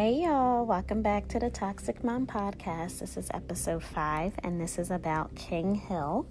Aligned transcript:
Hey 0.00 0.22
y'all, 0.22 0.64
welcome 0.64 1.02
back 1.02 1.28
to 1.28 1.38
the 1.38 1.50
Toxic 1.50 2.02
Mom 2.02 2.26
Podcast. 2.26 3.00
This 3.00 3.18
is 3.18 3.28
episode 3.34 3.82
five, 3.82 4.32
and 4.42 4.58
this 4.58 4.78
is 4.78 4.90
about 4.90 5.34
King 5.34 5.74
Hill. 5.74 6.26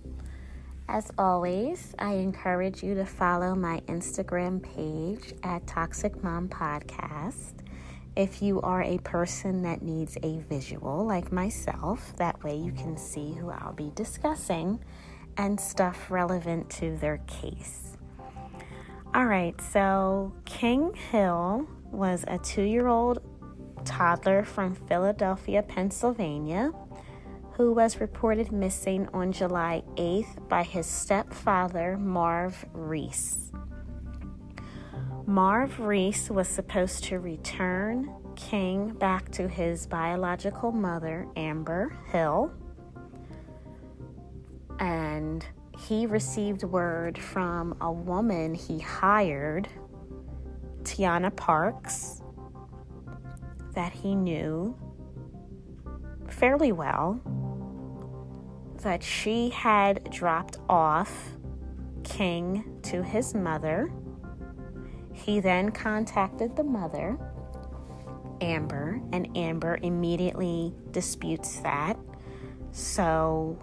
As 0.87 1.11
always, 1.19 1.93
I 1.99 2.13
encourage 2.13 2.81
you 2.81 2.95
to 2.95 3.05
follow 3.05 3.53
my 3.53 3.81
Instagram 3.81 4.63
page 4.63 5.35
at 5.43 5.67
Toxic 5.67 6.23
Mom 6.23 6.49
Podcast. 6.49 7.59
If 8.15 8.41
you 8.41 8.59
are 8.61 8.81
a 8.81 8.97
person 9.03 9.61
that 9.61 9.83
needs 9.83 10.17
a 10.23 10.39
visual 10.49 11.05
like 11.05 11.31
myself, 11.31 12.15
that 12.17 12.43
way 12.43 12.55
you 12.57 12.71
can 12.71 12.97
see 12.97 13.33
who 13.33 13.51
I'll 13.51 13.73
be 13.73 13.91
discussing 13.93 14.83
and 15.37 15.59
stuff 15.59 16.09
relevant 16.09 16.71
to 16.71 16.97
their 16.97 17.19
case. 17.27 17.97
All 19.13 19.25
right, 19.25 19.61
so 19.61 20.33
King 20.45 20.95
Hill 21.11 21.67
was 21.91 22.25
a 22.27 22.39
two 22.39 22.63
year 22.63 22.87
old 22.87 23.28
toddler 23.85 24.43
from 24.43 24.75
Philadelphia, 24.75 25.63
Pennsylvania, 25.63 26.71
who 27.53 27.73
was 27.73 27.99
reported 27.99 28.51
missing 28.51 29.07
on 29.13 29.31
July 29.31 29.83
8th 29.95 30.47
by 30.47 30.63
his 30.63 30.85
stepfather, 30.85 31.97
Marv 31.97 32.65
Reese. 32.73 33.51
Marv 35.25 35.79
Reese 35.79 36.29
was 36.29 36.47
supposed 36.47 37.03
to 37.03 37.19
return 37.19 38.13
King 38.35 38.93
back 38.93 39.29
to 39.31 39.47
his 39.47 39.85
biological 39.85 40.71
mother, 40.71 41.27
Amber 41.35 41.95
Hill, 42.11 42.51
and 44.79 45.45
he 45.77 46.05
received 46.05 46.63
word 46.63 47.17
from 47.17 47.75
a 47.81 47.91
woman 47.91 48.53
he 48.53 48.79
hired, 48.79 49.67
Tiana 50.83 51.35
Parks, 51.35 52.18
that 53.73 53.93
he 53.93 54.15
knew 54.15 54.75
fairly 56.27 56.71
well 56.71 57.21
that 58.81 59.03
she 59.03 59.49
had 59.49 60.09
dropped 60.09 60.57
off 60.69 61.33
King 62.03 62.79
to 62.83 63.03
his 63.03 63.33
mother. 63.33 63.91
He 65.13 65.39
then 65.39 65.71
contacted 65.71 66.55
the 66.55 66.63
mother, 66.63 67.17
Amber, 68.41 69.01
and 69.11 69.35
Amber 69.37 69.79
immediately 69.81 70.73
disputes 70.91 71.59
that. 71.59 71.97
So 72.71 73.57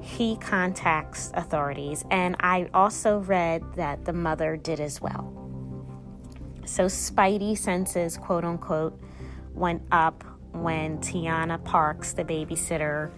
he 0.00 0.36
contacts 0.36 1.32
authorities, 1.34 2.04
and 2.10 2.36
I 2.40 2.68
also 2.74 3.18
read 3.18 3.62
that 3.74 4.04
the 4.04 4.12
mother 4.12 4.56
did 4.56 4.78
as 4.78 5.00
well. 5.00 5.41
So, 6.64 6.84
Spidey 6.84 7.56
senses, 7.56 8.16
quote 8.16 8.44
unquote, 8.44 9.00
went 9.54 9.82
up 9.90 10.24
when 10.52 10.98
Tiana 10.98 11.62
Parks, 11.62 12.12
the 12.12 12.24
babysitter, 12.24 13.10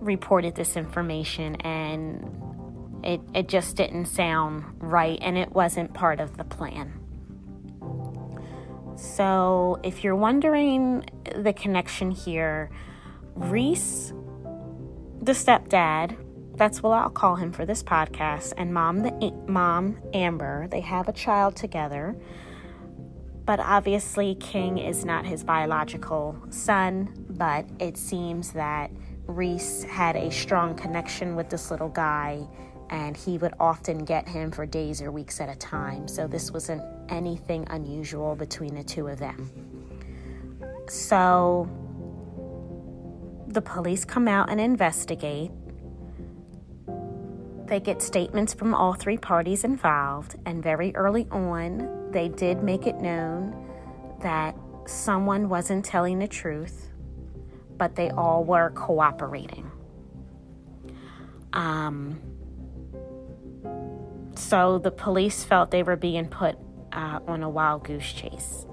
reported 0.00 0.54
this 0.54 0.76
information, 0.76 1.56
and 1.56 3.04
it, 3.04 3.20
it 3.34 3.48
just 3.48 3.76
didn't 3.76 4.06
sound 4.06 4.64
right, 4.78 5.18
and 5.22 5.38
it 5.38 5.52
wasn't 5.52 5.94
part 5.94 6.20
of 6.20 6.36
the 6.36 6.44
plan. 6.44 6.92
So, 8.96 9.78
if 9.82 10.02
you're 10.02 10.16
wondering 10.16 11.08
the 11.34 11.52
connection 11.52 12.10
here, 12.10 12.70
Reese 13.34 14.12
the 15.22 15.32
stepdad, 15.32 16.16
that's 16.56 16.82
what 16.82 16.90
I'll 16.90 17.10
call 17.10 17.36
him 17.36 17.52
for 17.52 17.64
this 17.64 17.82
podcast, 17.82 18.52
and 18.56 18.74
mom, 18.74 19.00
the 19.00 19.32
mom 19.46 19.98
Amber, 20.12 20.66
they 20.68 20.80
have 20.80 21.08
a 21.08 21.12
child 21.12 21.54
together. 21.54 22.16
But 23.48 23.60
obviously, 23.60 24.34
King 24.34 24.76
is 24.76 25.06
not 25.06 25.24
his 25.24 25.42
biological 25.42 26.36
son, 26.50 27.08
but 27.30 27.64
it 27.78 27.96
seems 27.96 28.52
that 28.52 28.90
Reese 29.26 29.84
had 29.84 30.16
a 30.16 30.30
strong 30.30 30.74
connection 30.74 31.34
with 31.34 31.48
this 31.48 31.70
little 31.70 31.88
guy, 31.88 32.46
and 32.90 33.16
he 33.16 33.38
would 33.38 33.54
often 33.58 34.04
get 34.04 34.28
him 34.28 34.50
for 34.50 34.66
days 34.66 35.00
or 35.00 35.10
weeks 35.10 35.40
at 35.40 35.48
a 35.48 35.56
time. 35.56 36.08
So, 36.08 36.26
this 36.26 36.52
wasn't 36.52 36.82
anything 37.08 37.66
unusual 37.70 38.36
between 38.36 38.74
the 38.74 38.84
two 38.84 39.08
of 39.08 39.18
them. 39.18 39.50
So, 40.86 41.70
the 43.46 43.62
police 43.62 44.04
come 44.04 44.28
out 44.28 44.50
and 44.50 44.60
investigate. 44.60 45.50
They 47.64 47.80
get 47.80 48.02
statements 48.02 48.52
from 48.52 48.74
all 48.74 48.92
three 48.92 49.16
parties 49.16 49.64
involved, 49.64 50.36
and 50.44 50.62
very 50.62 50.94
early 50.94 51.26
on, 51.30 51.97
they 52.12 52.28
did 52.28 52.62
make 52.62 52.86
it 52.86 52.96
known 52.96 53.54
that 54.20 54.56
someone 54.86 55.48
wasn't 55.48 55.84
telling 55.84 56.18
the 56.18 56.28
truth, 56.28 56.90
but 57.76 57.94
they 57.96 58.10
all 58.10 58.44
were 58.44 58.70
cooperating. 58.70 59.70
Um, 61.52 62.20
so 64.34 64.78
the 64.78 64.90
police 64.90 65.44
felt 65.44 65.70
they 65.70 65.82
were 65.82 65.96
being 65.96 66.28
put 66.28 66.56
uh, 66.92 67.20
on 67.26 67.42
a 67.42 67.48
wild 67.48 67.84
goose 67.84 68.12
chase. 68.12 68.66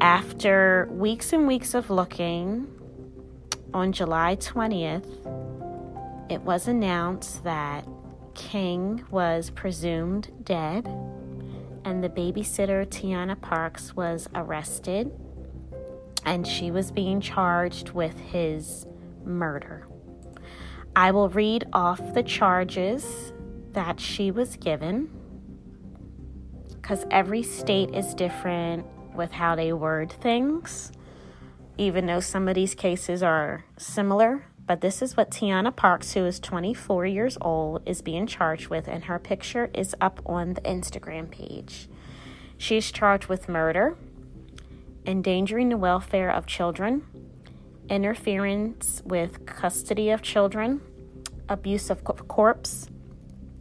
After 0.00 0.88
weeks 0.90 1.32
and 1.32 1.46
weeks 1.46 1.74
of 1.74 1.90
looking, 1.90 2.68
on 3.72 3.90
July 3.90 4.36
20th, 4.36 5.04
it 6.30 6.40
was 6.42 6.68
announced 6.68 7.42
that 7.42 7.86
King 8.34 9.04
was 9.10 9.50
presumed 9.50 10.30
dead 10.44 10.86
and 11.84 12.02
the 12.02 12.08
babysitter 12.08 12.86
Tiana 12.86 13.40
Parks 13.40 13.94
was 13.94 14.28
arrested 14.34 15.12
and 16.24 16.46
she 16.46 16.70
was 16.70 16.90
being 16.90 17.20
charged 17.20 17.90
with 17.90 18.18
his 18.18 18.86
murder. 19.24 19.86
I 20.96 21.10
will 21.10 21.28
read 21.28 21.64
off 21.72 22.14
the 22.14 22.22
charges 22.22 23.32
that 23.72 24.00
she 24.00 24.30
was 24.30 24.56
given 24.56 25.10
because 26.68 27.04
every 27.10 27.42
state 27.42 27.94
is 27.94 28.14
different 28.14 28.86
with 29.14 29.32
how 29.32 29.54
they 29.54 29.72
word 29.72 30.12
things 30.12 30.92
even 31.76 32.06
though 32.06 32.20
some 32.20 32.48
of 32.48 32.54
these 32.54 32.74
cases 32.74 33.22
are 33.22 33.64
similar. 33.76 34.46
But 34.66 34.80
this 34.80 35.02
is 35.02 35.16
what 35.16 35.30
Tiana 35.30 35.74
Parks, 35.74 36.14
who 36.14 36.24
is 36.24 36.40
24 36.40 37.04
years 37.06 37.36
old, 37.40 37.82
is 37.84 38.00
being 38.00 38.26
charged 38.26 38.68
with, 38.68 38.88
and 38.88 39.04
her 39.04 39.18
picture 39.18 39.70
is 39.74 39.94
up 40.00 40.20
on 40.24 40.54
the 40.54 40.62
Instagram 40.62 41.30
page. 41.30 41.88
She 42.56 42.78
is 42.78 42.90
charged 42.90 43.26
with 43.26 43.48
murder, 43.48 43.96
endangering 45.04 45.68
the 45.68 45.76
welfare 45.76 46.30
of 46.30 46.46
children, 46.46 47.02
interference 47.90 49.02
with 49.04 49.44
custody 49.44 50.08
of 50.08 50.22
children, 50.22 50.80
abuse 51.46 51.90
of 51.90 52.02
corpse, 52.04 52.88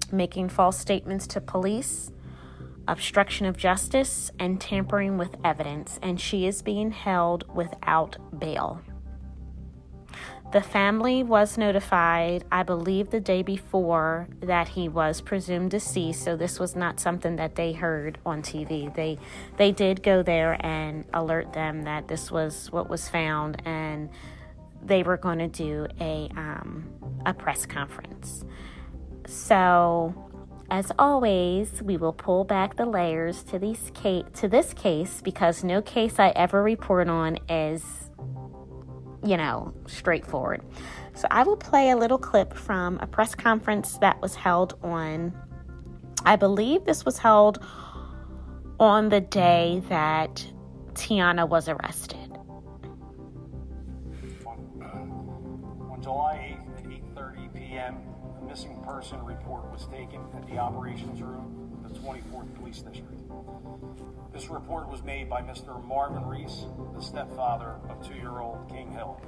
making 0.10 0.48
false 0.48 0.80
statements 0.80 1.28
to 1.28 1.42
police, 1.42 2.12
obstruction 2.88 3.46
of 3.46 3.58
justice, 3.58 4.32
and 4.40 4.62
tampering 4.62 5.18
with 5.18 5.36
evidence, 5.44 6.00
and 6.02 6.22
she 6.22 6.46
is 6.46 6.62
being 6.62 6.92
held 6.92 7.44
without 7.54 8.16
bail. 8.40 8.82
The 10.54 10.62
family 10.62 11.24
was 11.24 11.58
notified, 11.58 12.46
I 12.52 12.62
believe, 12.62 13.10
the 13.10 13.20
day 13.20 13.42
before 13.42 14.28
that 14.40 14.68
he 14.68 14.88
was 14.88 15.20
presumed 15.20 15.72
deceased. 15.72 16.24
So 16.24 16.36
this 16.36 16.60
was 16.60 16.76
not 16.76 17.00
something 17.00 17.38
that 17.38 17.56
they 17.56 17.74
heard 17.74 18.20
on 18.24 18.44
TV. 18.44 18.94
They 18.94 19.18
they 19.58 19.72
did 19.72 20.04
go 20.04 20.22
there 20.22 20.64
and 20.64 21.06
alert 21.12 21.54
them 21.54 21.82
that 21.84 22.08
this 22.08 22.32
was 22.32 22.72
what 22.72 22.88
was 22.88 23.10
found, 23.10 23.64
and 23.66 24.12
they 24.86 25.02
were 25.02 25.18
going 25.18 25.40
to 25.40 25.48
do 25.48 25.88
a 26.00 26.30
um, 26.38 26.88
a 27.26 27.34
press 27.34 27.66
conference. 27.66 28.46
So 29.26 30.14
as 30.70 30.92
always, 30.98 31.82
we 31.82 31.98
will 31.98 32.14
pull 32.14 32.44
back 32.44 32.78
the 32.78 32.86
layers 32.86 33.44
to, 33.44 33.60
these 33.60 33.92
ca- 33.96 34.24
to 34.36 34.48
this 34.48 34.74
case 34.74 35.22
because 35.22 35.64
no 35.64 35.82
case 35.82 36.20
I 36.20 36.30
ever 36.30 36.64
report 36.64 37.10
on 37.10 37.38
is, 37.50 38.03
you 39.24 39.38
know, 39.38 39.74
straightforward. 39.88 40.62
So 41.16 41.28
I 41.32 41.44
will 41.44 41.58
play 41.58 41.92
a 41.92 41.96
little 41.96 42.18
clip 42.18 42.54
from 42.54 43.00
a 43.00 43.08
press 43.08 43.36
conference 43.36 43.98
that 44.00 44.22
was 44.22 44.36
held 44.36 44.78
on, 44.84 45.34
I 46.26 46.36
believe 46.36 46.86
this 46.86 47.06
was 47.06 47.18
held 47.18 47.64
on 48.80 49.10
the 49.10 49.22
day 49.22 49.82
that 49.90 50.46
Tiana 50.94 51.48
was 51.48 51.70
arrested. 51.70 52.18
On, 54.46 54.82
uh, 54.82 55.92
on 55.94 56.02
July 56.02 56.58
8th 56.78 56.86
at 56.86 57.36
8:30 57.36 57.54
p.m., 57.54 57.98
a 58.42 58.46
missing 58.46 58.82
person 58.84 59.24
report 59.24 59.72
was 59.72 59.88
taken 59.88 60.22
at 60.36 60.48
the 60.48 60.58
operations 60.58 61.22
room 61.22 61.82
of 61.86 61.94
the 61.94 62.00
24th 62.00 62.54
Police 62.56 62.82
District. 62.82 63.22
This 64.34 64.50
report 64.50 64.90
was 64.90 65.04
made 65.04 65.30
by 65.30 65.44
Mr. 65.44 65.86
Marvin 65.86 66.26
Reese, 66.26 66.66
the 66.96 67.02
stepfather 67.02 67.76
of 67.88 68.06
two-year-old 68.06 68.68
King 68.68 68.92
Hill. 68.92 69.22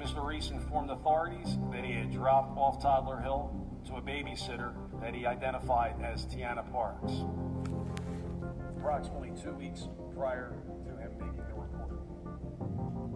Mr. 0.00 0.26
Reese 0.26 0.50
informed 0.50 0.90
authorities 0.90 1.58
that 1.70 1.84
he 1.84 1.92
had 1.92 2.10
dropped 2.10 2.58
off 2.58 2.82
Toddler 2.82 3.20
Hill 3.20 3.54
to 3.86 3.94
a 3.96 4.02
babysitter 4.02 4.74
that 5.00 5.14
he 5.14 5.26
identified 5.26 5.94
as 6.02 6.26
Tiana 6.26 6.68
Parks. 6.72 7.12
approximately 8.76 9.30
two 9.40 9.52
weeks 9.52 9.86
prior 10.16 10.54
to 10.84 10.90
him 10.96 11.12
making 11.20 11.44
the 11.46 11.54
report. 11.54 11.90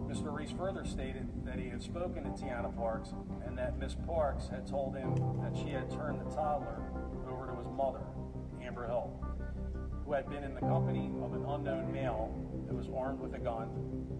Mr. 0.07 0.33
Reese 0.33 0.51
further 0.51 0.85
stated 0.85 1.27
that 1.43 1.59
he 1.59 1.67
had 1.67 1.83
spoken 1.83 2.23
to 2.23 2.29
Tiana 2.29 2.73
Parks 2.77 3.09
and 3.45 3.57
that 3.57 3.77
Miss 3.77 3.95
Parks 4.07 4.47
had 4.47 4.65
told 4.65 4.95
him 4.95 5.13
that 5.41 5.53
she 5.57 5.71
had 5.71 5.89
turned 5.89 6.21
the 6.21 6.33
toddler 6.33 6.81
over 7.29 7.47
to 7.47 7.57
his 7.57 7.67
mother, 7.75 8.01
Amber 8.63 8.85
Hill, 8.87 9.24
who 10.05 10.13
had 10.13 10.29
been 10.29 10.43
in 10.43 10.53
the 10.53 10.59
company 10.61 11.11
of 11.23 11.33
an 11.33 11.43
unknown 11.47 11.91
male 11.91 12.33
who 12.69 12.75
was 12.75 12.87
armed 12.95 13.19
with 13.19 13.33
a 13.33 13.39
gun, 13.39 13.69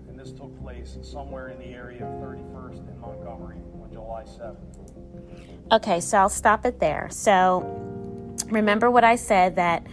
and 0.07 0.19
this 0.19 0.31
took 0.31 0.59
place 0.61 0.97
somewhere 1.01 1.49
in 1.49 1.59
the 1.59 1.75
area 1.75 2.03
of 2.03 2.13
31st 2.21 2.87
and 2.87 2.99
Montgomery 2.99 3.57
on 3.81 3.89
July 3.91 4.23
7th. 4.23 4.57
Okay, 5.71 5.99
so 5.99 6.17
I'll 6.17 6.29
stop 6.29 6.65
it 6.65 6.79
there. 6.79 7.07
So 7.11 7.61
remember 8.47 8.89
what 8.89 9.03
I 9.03 9.15
said 9.15 9.55
that 9.57 9.85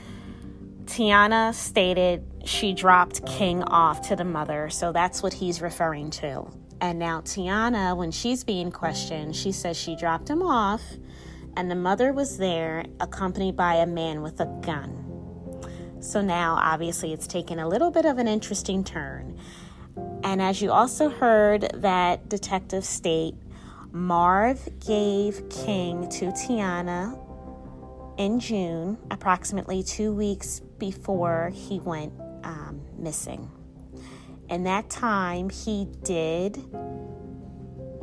Tiana 0.84 1.54
stated 1.54 2.24
she 2.44 2.72
dropped 2.72 3.24
King 3.26 3.62
off 3.62 4.08
to 4.08 4.16
the 4.16 4.24
mother, 4.24 4.70
so 4.70 4.92
that's 4.92 5.22
what 5.22 5.34
he's 5.34 5.60
referring 5.60 6.10
to. 6.10 6.46
And 6.80 6.98
now 6.98 7.20
Tiana, 7.20 7.96
when 7.96 8.10
she's 8.10 8.42
being 8.42 8.72
questioned, 8.72 9.36
she 9.36 9.52
says 9.52 9.76
she 9.76 9.94
dropped 9.94 10.28
him 10.28 10.42
off 10.42 10.82
and 11.56 11.70
the 11.70 11.76
mother 11.76 12.12
was 12.12 12.38
there 12.38 12.84
accompanied 13.00 13.56
by 13.56 13.74
a 13.76 13.86
man 13.86 14.22
with 14.22 14.40
a 14.40 14.46
gun. 14.62 15.01
So 16.02 16.20
now, 16.20 16.56
obviously, 16.60 17.12
it's 17.12 17.28
taken 17.28 17.60
a 17.60 17.68
little 17.68 17.92
bit 17.92 18.04
of 18.04 18.18
an 18.18 18.26
interesting 18.26 18.82
turn. 18.82 19.38
And 20.24 20.42
as 20.42 20.60
you 20.60 20.72
also 20.72 21.08
heard 21.08 21.70
that 21.74 22.28
detective 22.28 22.84
state, 22.84 23.36
Marv 23.92 24.68
gave 24.84 25.48
King 25.48 26.08
to 26.10 26.32
Tiana 26.32 27.16
in 28.18 28.40
June, 28.40 28.98
approximately 29.12 29.84
two 29.84 30.12
weeks 30.12 30.60
before 30.78 31.52
he 31.54 31.78
went 31.78 32.12
um, 32.42 32.82
missing. 32.98 33.48
In 34.48 34.64
that 34.64 34.90
time, 34.90 35.50
he 35.50 35.86
did 36.02 36.58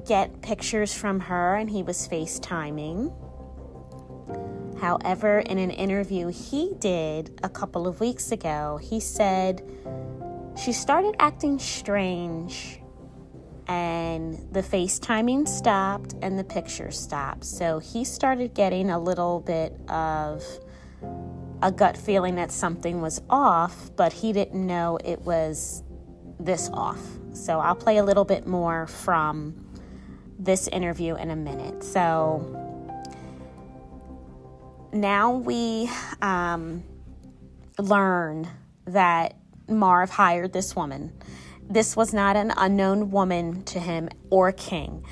get 0.07 0.41
pictures 0.41 0.93
from 0.93 1.19
her 1.19 1.55
and 1.55 1.69
he 1.69 1.83
was 1.83 2.07
FaceTiming. 2.07 3.13
However, 4.79 5.39
in 5.39 5.57
an 5.57 5.71
interview 5.71 6.27
he 6.27 6.73
did 6.79 7.39
a 7.43 7.49
couple 7.49 7.87
of 7.87 7.99
weeks 7.99 8.31
ago, 8.31 8.79
he 8.81 8.99
said 8.99 9.61
she 10.57 10.71
started 10.71 11.15
acting 11.19 11.59
strange 11.59 12.81
and 13.67 14.33
the 14.51 14.61
FaceTiming 14.61 15.47
stopped 15.47 16.15
and 16.21 16.39
the 16.39 16.43
pictures 16.43 16.99
stopped. 16.99 17.45
So 17.45 17.79
he 17.79 18.03
started 18.03 18.53
getting 18.53 18.89
a 18.89 18.99
little 18.99 19.41
bit 19.41 19.73
of 19.87 20.43
a 21.61 21.71
gut 21.71 21.97
feeling 21.97 22.35
that 22.35 22.51
something 22.51 23.01
was 23.01 23.21
off, 23.29 23.91
but 23.95 24.13
he 24.13 24.33
didn't 24.33 24.65
know 24.65 24.97
it 25.03 25.21
was 25.21 25.83
this 26.39 26.69
off. 26.73 27.01
So 27.33 27.59
I'll 27.59 27.75
play 27.75 27.97
a 27.97 28.03
little 28.03 28.25
bit 28.25 28.47
more 28.47 28.87
from 28.87 29.65
this 30.39 30.67
interview 30.69 31.15
in 31.15 31.29
a 31.31 31.35
minute. 31.35 31.83
So 31.83 32.68
now 34.91 35.31
we 35.31 35.89
um, 36.21 36.83
learn 37.77 38.47
that 38.85 39.35
Marv 39.67 40.09
hired 40.09 40.53
this 40.53 40.75
woman. 40.75 41.13
This 41.69 41.95
was 41.95 42.13
not 42.13 42.35
an 42.35 42.51
unknown 42.57 43.11
woman 43.11 43.63
to 43.65 43.79
him 43.79 44.09
or 44.29 44.51
King. 44.51 45.05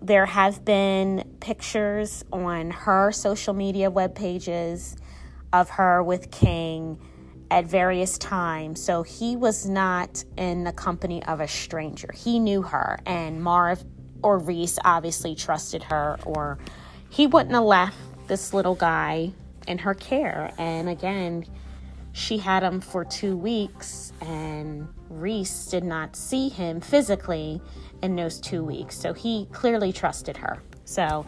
There 0.00 0.26
have 0.26 0.64
been 0.64 1.36
pictures 1.40 2.24
on 2.32 2.70
her 2.70 3.12
social 3.12 3.52
media 3.52 3.90
web 3.90 4.14
pages 4.14 4.96
of 5.52 5.70
her 5.70 6.02
with 6.02 6.30
King 6.30 6.98
at 7.50 7.64
various 7.66 8.16
times. 8.18 8.82
So 8.82 9.02
he 9.02 9.36
was 9.36 9.68
not 9.68 10.24
in 10.36 10.64
the 10.64 10.72
company 10.72 11.22
of 11.24 11.40
a 11.40 11.48
stranger. 11.48 12.12
He 12.14 12.38
knew 12.38 12.62
her, 12.62 12.98
and 13.06 13.42
Marv 13.42 13.84
or 14.22 14.38
Reese 14.38 14.78
obviously 14.84 15.34
trusted 15.34 15.82
her, 15.84 16.18
or 16.24 16.58
he 17.10 17.26
wouldn't 17.26 17.54
have 17.54 17.64
left 17.64 17.96
this 18.28 18.54
little 18.54 18.74
guy 18.74 19.32
in 19.66 19.78
her 19.78 19.94
care. 19.94 20.52
And 20.58 20.88
again, 20.88 21.44
she 22.12 22.38
had 22.38 22.62
him 22.62 22.80
for 22.80 23.04
two 23.04 23.36
weeks, 23.36 24.12
and 24.20 24.88
Reese 25.08 25.66
did 25.66 25.84
not 25.84 26.16
see 26.16 26.48
him 26.48 26.80
physically 26.80 27.60
in 28.02 28.16
those 28.16 28.40
two 28.40 28.64
weeks. 28.64 28.96
So 28.96 29.12
he 29.12 29.46
clearly 29.52 29.92
trusted 29.92 30.36
her. 30.38 30.62
So 30.84 31.26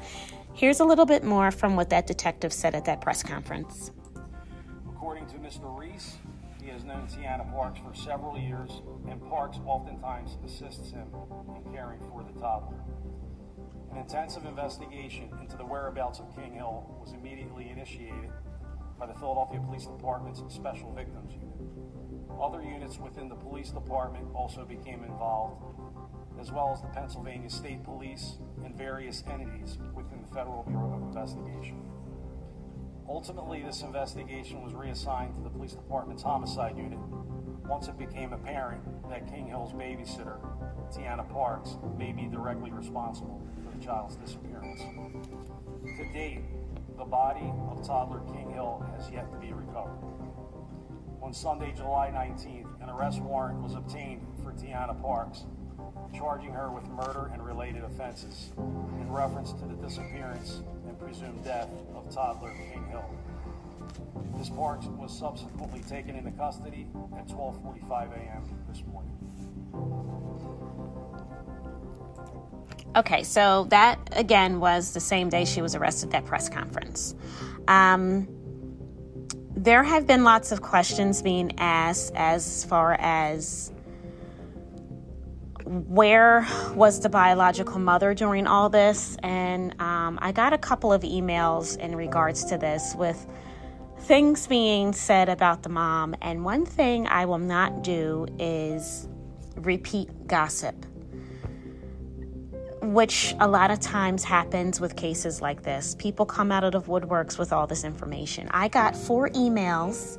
here's 0.54 0.80
a 0.80 0.84
little 0.84 1.06
bit 1.06 1.22
more 1.22 1.50
from 1.50 1.76
what 1.76 1.90
that 1.90 2.06
detective 2.06 2.52
said 2.52 2.74
at 2.74 2.84
that 2.86 3.00
press 3.00 3.22
conference. 3.22 3.92
According 4.88 5.26
to 5.28 5.36
Mr. 5.36 5.78
Reese, 5.78 6.16
he 6.62 6.68
has 6.70 6.84
known 6.84 7.06
Tiana 7.06 7.50
Parks 7.52 7.80
for 7.80 7.94
several 7.94 8.38
years, 8.38 8.82
and 9.08 9.20
Parks 9.28 9.58
oftentimes 9.66 10.38
assists 10.44 10.90
him 10.90 11.06
in 11.56 11.72
caring 11.72 12.00
for 12.10 12.22
the 12.22 12.38
toddler. 12.40 12.78
An 13.90 13.96
intensive 13.98 14.44
investigation 14.44 15.30
into 15.40 15.56
the 15.56 15.64
whereabouts 15.64 16.20
of 16.20 16.34
King 16.36 16.54
Hill 16.54 16.94
was 17.00 17.12
immediately 17.12 17.70
initiated 17.70 18.30
by 18.98 19.06
the 19.06 19.14
Philadelphia 19.14 19.60
Police 19.60 19.86
Department's 19.86 20.42
Special 20.54 20.92
Victims 20.92 21.32
Unit. 21.32 22.40
Other 22.40 22.62
units 22.62 22.98
within 22.98 23.28
the 23.28 23.34
police 23.34 23.70
department 23.70 24.28
also 24.32 24.64
became 24.64 25.02
involved, 25.02 25.64
as 26.40 26.52
well 26.52 26.72
as 26.72 26.80
the 26.80 26.88
Pennsylvania 26.88 27.50
State 27.50 27.82
Police 27.82 28.38
and 28.64 28.76
various 28.76 29.24
entities 29.28 29.78
within 29.92 30.22
the 30.22 30.34
Federal 30.34 30.62
Bureau 30.62 30.94
of 30.94 31.02
Investigation. 31.02 31.82
Ultimately, 33.08 33.62
this 33.62 33.82
investigation 33.82 34.62
was 34.62 34.72
reassigned 34.72 35.34
to 35.34 35.42
the 35.42 35.50
police 35.50 35.72
department's 35.72 36.22
homicide 36.22 36.76
unit 36.76 36.98
once 37.66 37.88
it 37.88 37.98
became 37.98 38.32
apparent 38.32 38.82
that 39.08 39.26
King 39.28 39.48
Hill's 39.48 39.72
babysitter, 39.72 40.38
Tiana 40.92 41.28
Parks, 41.28 41.76
may 41.98 42.12
be 42.12 42.26
directly 42.26 42.70
responsible 42.70 43.42
child's 43.80 44.16
disappearance. 44.16 44.80
To 45.96 46.12
date, 46.12 46.42
the 46.98 47.04
body 47.04 47.52
of 47.70 47.86
toddler 47.86 48.20
King 48.32 48.50
Hill 48.50 48.84
has 48.96 49.10
yet 49.10 49.30
to 49.32 49.38
be 49.38 49.52
recovered. 49.52 49.98
On 51.22 51.32
Sunday, 51.32 51.72
July 51.76 52.10
19th, 52.14 52.82
an 52.82 52.90
arrest 52.90 53.20
warrant 53.20 53.62
was 53.62 53.74
obtained 53.74 54.26
for 54.42 54.52
Tiana 54.52 55.00
Parks, 55.00 55.44
charging 56.14 56.52
her 56.52 56.70
with 56.70 56.86
murder 56.88 57.30
and 57.32 57.44
related 57.44 57.84
offenses 57.84 58.50
in 58.56 59.10
reference 59.10 59.52
to 59.52 59.64
the 59.64 59.74
disappearance 59.74 60.62
and 60.86 60.98
presumed 60.98 61.44
death 61.44 61.70
of 61.94 62.12
toddler 62.12 62.50
King 62.50 62.84
Hill. 62.90 63.04
Ms. 64.36 64.50
Parks 64.50 64.86
was 64.86 65.16
subsequently 65.16 65.80
taken 65.80 66.16
into 66.16 66.30
custody 66.32 66.86
at 67.16 67.28
12:45 67.28 68.12
a.m. 68.12 68.42
this 68.68 68.82
morning. 68.90 70.29
Okay, 72.96 73.22
so 73.22 73.66
that 73.70 74.00
again 74.12 74.58
was 74.58 74.92
the 74.92 75.00
same 75.00 75.28
day 75.28 75.44
she 75.44 75.62
was 75.62 75.76
arrested 75.76 76.10
that 76.10 76.24
press 76.24 76.48
conference. 76.48 77.14
Um, 77.68 78.26
there 79.54 79.84
have 79.84 80.06
been 80.06 80.24
lots 80.24 80.50
of 80.50 80.60
questions 80.60 81.22
being 81.22 81.58
asked 81.58 82.12
as 82.16 82.64
far 82.64 82.94
as 82.94 83.70
where 85.64 86.44
was 86.74 86.98
the 86.98 87.08
biological 87.08 87.78
mother 87.78 88.12
during 88.12 88.48
all 88.48 88.68
this, 88.68 89.16
and 89.22 89.80
um, 89.80 90.18
I 90.20 90.32
got 90.32 90.52
a 90.52 90.58
couple 90.58 90.92
of 90.92 91.02
emails 91.02 91.78
in 91.78 91.94
regards 91.94 92.44
to 92.46 92.58
this 92.58 92.96
with 92.96 93.24
things 94.00 94.48
being 94.48 94.92
said 94.92 95.28
about 95.28 95.62
the 95.62 95.68
mom. 95.68 96.16
And 96.22 96.44
one 96.44 96.66
thing 96.66 97.06
I 97.06 97.24
will 97.26 97.38
not 97.38 97.84
do 97.84 98.26
is 98.40 99.06
repeat 99.54 100.26
gossip 100.26 100.86
which 102.82 103.34
a 103.40 103.48
lot 103.48 103.70
of 103.70 103.78
times 103.80 104.24
happens 104.24 104.80
with 104.80 104.96
cases 104.96 105.42
like 105.42 105.62
this. 105.62 105.94
People 105.98 106.24
come 106.24 106.50
out 106.50 106.64
of 106.64 106.72
the 106.72 106.80
woodworks 106.80 107.38
with 107.38 107.52
all 107.52 107.66
this 107.66 107.84
information. 107.84 108.48
I 108.50 108.68
got 108.68 108.96
four 108.96 109.28
emails 109.30 110.18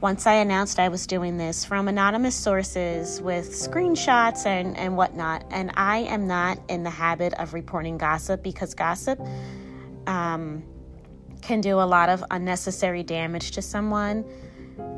once 0.00 0.26
I 0.26 0.34
announced 0.34 0.80
I 0.80 0.88
was 0.88 1.06
doing 1.06 1.36
this 1.36 1.64
from 1.64 1.86
anonymous 1.86 2.34
sources 2.34 3.20
with 3.22 3.52
screenshots 3.52 4.46
and, 4.46 4.76
and 4.76 4.96
whatnot. 4.96 5.44
And 5.50 5.70
I 5.76 5.98
am 5.98 6.26
not 6.26 6.58
in 6.68 6.82
the 6.82 6.90
habit 6.90 7.34
of 7.34 7.54
reporting 7.54 7.98
gossip 7.98 8.42
because 8.42 8.74
gossip 8.74 9.20
um, 10.08 10.64
can 11.40 11.60
do 11.60 11.78
a 11.78 11.86
lot 11.86 12.08
of 12.08 12.24
unnecessary 12.32 13.04
damage 13.04 13.52
to 13.52 13.62
someone. 13.62 14.24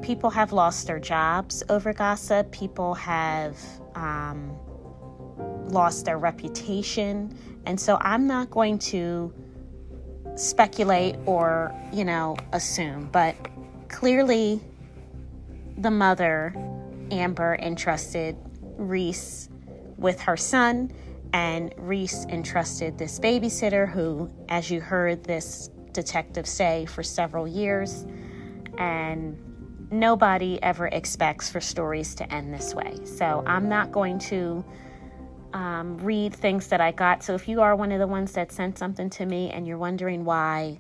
People 0.01 0.31
have 0.31 0.55
lost 0.55 0.87
their 0.87 1.01
jobs 1.01 1.63
over 1.69 1.93
gossip, 1.93 2.51
people 2.51 2.95
have. 2.95 3.59
Um, 3.95 4.59
lost 5.69 6.05
their 6.05 6.19
reputation. 6.19 7.37
And 7.67 7.81
so 7.81 7.99
I'm 8.01 8.27
not 8.27 8.51
going 8.51 8.79
to 8.81 9.33
speculate 10.37 11.17
or, 11.27 11.75
you 11.93 12.05
know, 12.05 12.37
assume, 12.53 13.09
but 13.13 13.35
clearly 13.89 14.61
the 15.79 15.91
mother, 15.91 16.55
Amber, 17.11 17.57
entrusted 17.61 18.37
Reese 18.77 19.49
with 19.97 20.21
her 20.21 20.37
son, 20.37 20.93
and 21.33 21.75
Reese 21.77 22.25
entrusted 22.27 22.99
this 22.99 23.19
babysitter 23.19 23.91
who, 23.91 24.31
as 24.49 24.71
you 24.71 24.81
heard 24.81 25.25
this 25.25 25.71
detective 25.93 26.47
say, 26.47 26.87
for 26.87 27.03
several 27.03 27.47
years. 27.47 28.07
And 28.79 29.39
nobody 29.91 30.61
ever 30.63 30.89
expects 30.89 31.49
for 31.49 31.61
stories 31.61 32.15
to 32.17 32.33
end 32.33 32.53
this 32.53 32.75
way. 32.75 32.99
So 33.05 33.43
I'm 33.47 33.69
not 33.69 33.93
going 33.93 34.19
to 34.21 34.65
um, 35.55 35.97
read 35.99 36.35
things 36.35 36.67
that 36.69 36.81
I 36.81 36.93
got. 36.93 37.23
So 37.23 37.35
if 37.35 37.49
you 37.49 37.63
are 37.63 37.75
one 37.75 37.93
of 37.93 38.01
the 38.01 38.07
ones 38.07 38.33
that 38.33 38.53
sent 38.53 38.77
something 38.77 39.09
to 39.11 39.25
me 39.25 39.51
and 39.51 39.67
you're 39.67 39.79
wondering 39.79 40.25
why, 40.25 40.79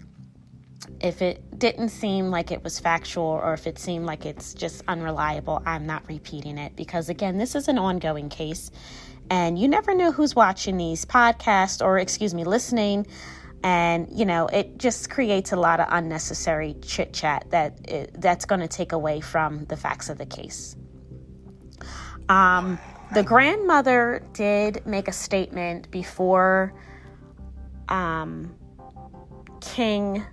if 1.00 1.22
it 1.22 1.58
didn't 1.58 1.88
seem 1.88 2.30
like 2.30 2.50
it 2.50 2.62
was 2.62 2.78
factual 2.78 3.24
or 3.24 3.54
if 3.54 3.66
it 3.66 3.78
seemed 3.78 4.04
like 4.04 4.26
it's 4.26 4.52
just 4.52 4.82
unreliable, 4.88 5.62
I'm 5.64 5.86
not 5.86 6.06
repeating 6.08 6.58
it 6.58 6.76
because, 6.76 7.08
again, 7.08 7.38
this 7.38 7.54
is 7.54 7.68
an 7.68 7.78
ongoing 7.78 8.28
case 8.28 8.70
and 9.30 9.58
you 9.58 9.68
never 9.68 9.94
know 9.94 10.12
who's 10.12 10.34
watching 10.34 10.76
these 10.76 11.04
podcasts 11.04 11.82
or, 11.82 11.98
excuse 11.98 12.34
me, 12.34 12.44
listening. 12.44 13.06
And, 13.62 14.08
you 14.10 14.26
know, 14.26 14.46
it 14.48 14.76
just 14.76 15.08
creates 15.08 15.52
a 15.52 15.56
lot 15.56 15.80
of 15.80 15.86
unnecessary 15.88 16.76
chit 16.82 17.14
chat 17.14 17.46
that 17.50 17.78
it, 17.88 18.20
that's 18.20 18.44
going 18.44 18.60
to 18.60 18.68
take 18.68 18.92
away 18.92 19.20
from 19.20 19.64
the 19.66 19.76
facts 19.76 20.10
of 20.10 20.18
the 20.18 20.26
case. 20.26 20.76
Um, 22.28 22.78
the 23.14 23.22
grandmother 23.22 24.22
did 24.32 24.84
make 24.86 25.08
a 25.08 25.12
statement 25.12 25.90
before 25.90 26.74
um, 27.88 28.54
King 29.60 30.24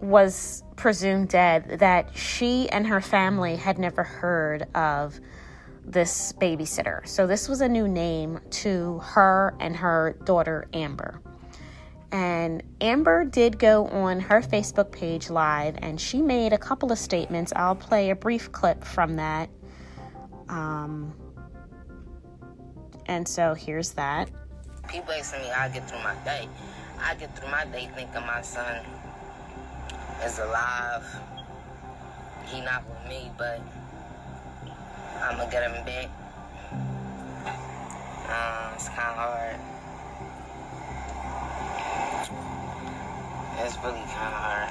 was 0.00 0.64
presumed 0.76 1.28
dead 1.28 1.78
that 1.80 2.16
she 2.16 2.68
and 2.70 2.86
her 2.86 3.00
family 3.00 3.56
had 3.56 3.78
never 3.78 4.02
heard 4.02 4.66
of 4.74 5.20
this 5.84 6.32
babysitter. 6.40 7.06
So 7.06 7.26
this 7.26 7.48
was 7.48 7.60
a 7.60 7.68
new 7.68 7.86
name 7.86 8.40
to 8.50 8.98
her 9.00 9.54
and 9.60 9.76
her 9.76 10.16
daughter 10.24 10.68
Amber. 10.72 11.20
And 12.12 12.62
Amber 12.80 13.24
did 13.24 13.58
go 13.58 13.86
on 13.88 14.20
her 14.20 14.40
Facebook 14.40 14.90
page 14.90 15.30
live 15.30 15.76
and 15.82 16.00
she 16.00 16.22
made 16.22 16.52
a 16.52 16.58
couple 16.58 16.90
of 16.90 16.98
statements. 16.98 17.52
I'll 17.54 17.76
play 17.76 18.10
a 18.10 18.16
brief 18.16 18.50
clip 18.52 18.84
from 18.84 19.16
that. 19.16 19.48
Um, 20.48 21.14
and 23.10 23.26
so 23.26 23.54
here's 23.54 23.90
that. 23.94 24.30
People 24.88 25.12
asking 25.12 25.42
me 25.42 25.50
I 25.50 25.68
get 25.68 25.88
through 25.90 25.98
my 25.98 26.14
day. 26.24 26.48
I 27.00 27.16
get 27.16 27.36
through 27.36 27.50
my 27.50 27.64
day 27.66 27.90
thinking 27.96 28.20
my 28.20 28.40
son 28.40 28.84
is 30.24 30.38
alive. 30.38 31.04
He 32.46 32.60
not 32.60 32.84
with 32.88 33.08
me, 33.08 33.32
but 33.36 33.60
I'm 35.20 35.38
gonna 35.38 35.50
get 35.50 35.68
him 35.68 35.84
back. 35.84 36.08
Uh, 38.28 38.72
it's 38.76 38.88
kind 38.88 39.08
of 39.08 39.16
hard. 39.16 39.56
It's 43.58 43.76
really 43.78 44.06
kind 44.06 44.34
of 44.34 44.40
hard, 44.40 44.70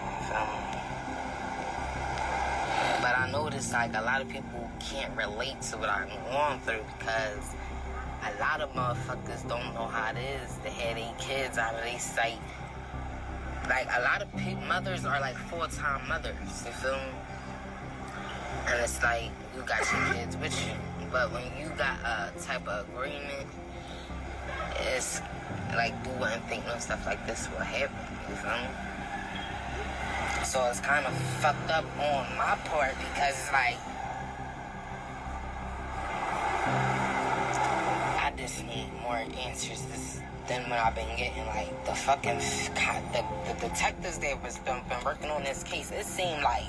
But 3.02 3.18
I 3.18 3.30
noticed 3.32 3.74
like 3.74 3.94
a 3.96 4.02
lot 4.02 4.22
of 4.22 4.30
people 4.30 4.72
can't 4.80 5.16
relate 5.18 5.62
to 5.64 5.78
what 5.78 5.90
I'm 5.90 6.08
going 6.32 6.60
through 6.62 6.86
because 6.98 7.59
a 8.24 8.40
lot 8.40 8.62
of 8.62 8.74
motherfuckers 8.74 9.48
don't 9.48 9.74
know 9.74 9.88
how 9.88 10.12
it 10.12 10.18
is 10.18 10.58
to 10.64 10.70
have 10.70 10.96
their 10.96 11.14
kids 11.18 11.58
out 11.58 11.76
of 11.76 11.84
their 11.84 12.00
sight. 12.00 12.40
Like 13.70 13.88
a 13.96 14.02
lot 14.02 14.22
of 14.22 14.34
mothers 14.68 15.06
are 15.06 15.20
like 15.20 15.36
full-time 15.36 16.08
mothers, 16.08 16.36
you 16.66 16.72
feel 16.72 16.96
me? 16.96 17.12
And 18.68 18.82
it's 18.82 19.02
like 19.02 19.32
you 19.56 19.62
got 19.62 19.80
your 19.92 20.14
kids 20.14 20.38
with 20.38 20.68
you, 20.68 20.74
but 21.12 21.32
when 21.32 21.44
you 21.60 21.70
got 21.78 22.00
a 22.04 22.32
type 22.42 22.68
of 22.68 22.88
agreement, 22.90 23.48
it's 24.96 25.22
like 25.76 25.94
you 26.06 26.12
wouldn't 26.20 26.44
think 26.50 26.66
no 26.66 26.78
stuff 26.80 27.06
like 27.06 27.26
this 27.28 27.48
will 27.52 27.60
happen. 27.60 27.96
You 28.30 28.36
feel 28.36 28.52
me? 28.52 28.68
So 30.44 30.66
it's 30.66 30.80
kind 30.80 31.06
of 31.06 31.14
fucked 31.42 31.70
up 31.70 31.86
on 31.98 32.26
my 32.38 32.58
part 32.66 32.96
because 32.98 33.50
like 33.52 33.78
answers 39.38 39.82
this, 39.84 40.22
than 40.48 40.70
what 40.70 40.80
I've 40.80 40.96
been 40.96 41.16
getting. 41.18 41.46
Like 41.46 41.86
the 41.86 41.94
fucking 41.94 42.40
the, 42.40 43.24
the 43.48 43.68
detectives 43.68 44.18
that 44.20 44.44
was 44.44 44.58
been, 44.60 44.82
been 44.90 45.04
working 45.06 45.30
on 45.30 45.44
this 45.44 45.64
case, 45.64 45.92
it 45.92 46.06
seemed 46.06 46.42
like 46.44 46.66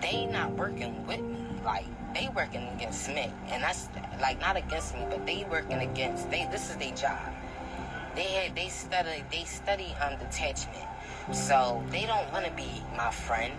they 0.00 0.26
not 0.26 0.52
working 0.52 1.06
with 1.06 1.20
me. 1.20 1.36
Like 1.64 1.86
they 2.14 2.28
working 2.34 2.66
against 2.74 3.08
me, 3.08 3.30
and 3.48 3.62
that's 3.62 3.88
like 4.20 4.40
not 4.40 4.56
against 4.56 4.94
me, 4.94 5.04
but 5.10 5.26
they 5.26 5.44
working 5.50 5.78
against. 5.78 6.30
They 6.30 6.48
this 6.50 6.70
is 6.70 6.76
their 6.76 6.94
job. 6.94 7.18
They 8.14 8.22
had 8.22 8.54
they 8.54 8.68
study 8.68 9.24
they 9.30 9.44
study 9.44 9.94
um 10.00 10.18
detachment, 10.18 10.86
so 11.32 11.82
they 11.90 12.06
don't 12.06 12.32
want 12.32 12.46
to 12.46 12.52
be 12.52 12.82
my 12.96 13.10
friend. 13.10 13.52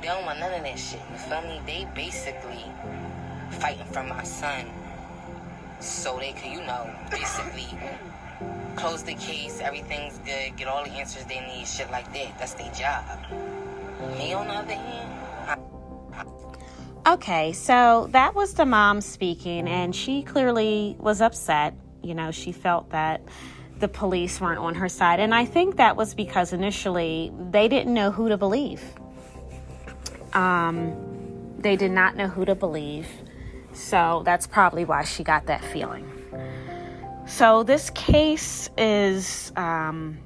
They 0.00 0.08
don't 0.08 0.24
want 0.26 0.38
none 0.38 0.52
of 0.52 0.62
that 0.62 0.78
shit. 0.78 1.00
You 1.10 1.18
feel 1.18 1.40
me? 1.42 1.60
They 1.66 1.88
basically 1.94 2.64
fighting 3.52 3.86
for 3.86 4.02
my 4.02 4.22
son, 4.22 4.66
so 5.80 6.18
they 6.18 6.32
could 6.32 6.50
you 6.50 6.60
know 6.60 6.90
basically 7.10 7.66
close 8.76 9.02
the 9.02 9.14
case. 9.14 9.60
Everything's 9.60 10.18
good. 10.18 10.56
Get 10.56 10.68
all 10.68 10.84
the 10.84 10.90
answers 10.90 11.24
they 11.24 11.40
need. 11.40 11.66
Shit 11.66 11.90
like 11.90 12.12
that. 12.12 12.38
That's 12.38 12.54
their 12.54 12.72
job. 12.72 13.04
Me 14.18 14.34
on 14.34 14.46
the 14.48 14.54
other 14.54 14.74
hand. 14.74 15.60
Okay, 17.06 17.52
so 17.52 18.08
that 18.10 18.34
was 18.34 18.54
the 18.54 18.66
mom 18.66 19.00
speaking, 19.00 19.68
and 19.68 19.94
she 19.94 20.22
clearly 20.22 20.96
was 20.98 21.20
upset. 21.20 21.74
You 22.02 22.14
know, 22.14 22.32
she 22.32 22.52
felt 22.52 22.90
that 22.90 23.22
the 23.78 23.88
police 23.88 24.40
weren't 24.40 24.58
on 24.58 24.74
her 24.74 24.88
side. 24.88 25.20
And 25.20 25.34
I 25.34 25.44
think 25.44 25.76
that 25.76 25.96
was 25.96 26.14
because 26.14 26.52
initially 26.52 27.32
they 27.50 27.68
didn't 27.68 27.92
know 27.92 28.10
who 28.10 28.28
to 28.28 28.36
believe. 28.36 28.82
Um, 30.32 30.94
they 31.58 31.76
did 31.76 31.90
not 31.90 32.16
know 32.16 32.26
who 32.26 32.44
to 32.44 32.54
believe. 32.54 33.06
So 33.76 34.22
that's 34.24 34.46
probably 34.46 34.86
why 34.86 35.04
she 35.04 35.22
got 35.22 35.46
that 35.46 35.62
feeling. 35.62 36.10
So 37.26 37.62
this 37.62 37.90
case 37.90 38.70
is 38.78 39.52
um, 39.56 40.18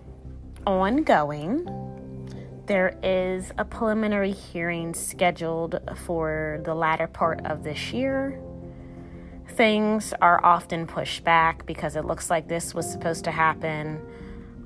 ongoing. 0.66 1.66
There 2.66 2.96
is 3.02 3.50
a 3.58 3.64
preliminary 3.64 4.30
hearing 4.30 4.94
scheduled 4.94 5.80
for 6.06 6.60
the 6.64 6.74
latter 6.74 7.08
part 7.08 7.44
of 7.44 7.64
this 7.64 7.92
year. 7.92 8.40
Things 9.48 10.14
are 10.22 10.42
often 10.44 10.86
pushed 10.86 11.24
back 11.24 11.66
because 11.66 11.96
it 11.96 12.04
looks 12.04 12.30
like 12.30 12.46
this 12.46 12.72
was 12.72 12.90
supposed 12.90 13.24
to 13.24 13.32
happen 13.32 14.00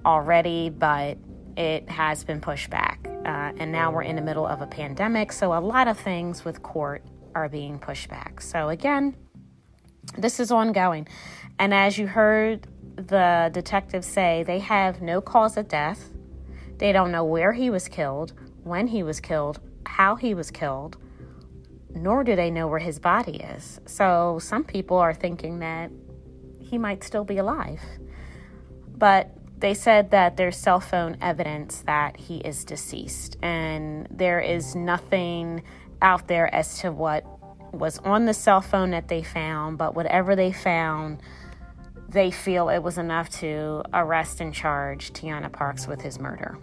already, 0.05 0.69
but 0.69 1.17
it 1.57 1.89
has 1.89 2.23
been 2.23 2.41
pushed 2.41 2.69
back. 2.69 3.09
Uh, 3.25 3.53
and 3.57 3.73
now 3.73 3.91
we're 3.91 4.03
in 4.03 4.17
the 4.17 4.23
middle 4.23 4.47
of 4.47 4.61
a 4.61 4.67
pandemic, 4.67 5.33
so 5.33 5.55
a 5.55 5.61
lot 5.61 5.89
of 5.89 5.99
things 5.99 6.45
with 6.45 6.63
court 6.63 7.03
are 7.35 7.49
being 7.49 7.79
pushed 7.79 8.09
back. 8.09 8.41
So, 8.41 8.69
again, 8.69 9.15
this 10.19 10.41
is 10.41 10.51
ongoing. 10.51 11.09
And 11.59 11.73
as 11.73 11.99
you 11.99 12.07
heard 12.07 12.67
the 12.97 13.51
detective 13.53 14.05
say, 14.05 14.45
they 14.45 14.61
have 14.61 15.03
no 15.03 15.21
cause 15.21 15.57
of 15.57 15.69
death 15.69 16.11
they 16.79 16.93
don't 16.93 17.13
know 17.13 17.25
where 17.25 17.53
he 17.53 17.71
was 17.71 17.89
killed, 17.89 18.33
when 18.63 18.89
he 18.89 19.03
was 19.03 19.21
killed, 19.21 19.61
how 19.87 20.17
he 20.17 20.35
was 20.35 20.51
killed, 20.51 20.97
nor 21.95 22.25
do 22.25 22.35
they 22.35 22.51
know 22.51 22.67
where 22.67 22.81
his 22.81 22.99
body 22.99 23.37
is. 23.37 23.81
So 23.87 24.39
some 24.41 24.65
people 24.65 24.97
are 24.97 25.15
thinking 25.15 25.61
that 25.61 25.91
he 26.59 26.79
might 26.79 27.05
still 27.05 27.25
be 27.25 27.39
alive. 27.39 27.81
But 28.97 29.37
they 29.59 29.75
said 29.75 30.11
that 30.11 30.37
there's 30.37 30.57
cell 30.57 30.81
phone 30.81 31.17
evidence 31.21 31.83
that 31.87 32.17
he 32.17 32.39
is 32.39 32.65
deceased, 32.65 33.37
and 33.41 34.09
there 34.11 34.41
is 34.41 34.75
nothing 34.75 35.63
out 36.05 36.29
there 36.29 36.55
as 36.55 36.79
to 36.81 36.93
what 36.93 37.25
was 37.73 37.99
on 38.01 38.27
the 38.27 38.35
cell 38.35 38.61
phone 38.61 38.91
that 38.91 39.09
they 39.09 39.23
found, 39.23 39.79
but 39.79 39.95
whatever 39.95 40.37
they 40.37 40.53
found, 40.53 41.21
they 42.09 42.31
feel 42.31 42.69
it 42.69 42.83
was 42.83 42.99
enough 42.99 43.29
to 43.31 43.83
arrest 43.93 44.41
and 44.41 44.55
charge 44.55 45.13
Tiana 45.13 45.51
Parks 45.51 45.89
with 45.89 46.03
his 46.03 46.21
murder. 46.21 46.59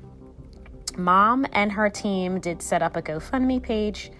Mom 0.95 1.45
and 1.53 1.71
her 1.71 1.89
team 1.89 2.39
did 2.39 2.61
set 2.61 2.81
up 2.81 2.95
a 2.95 3.01
GoFundMe 3.01 3.61
page 3.61 4.11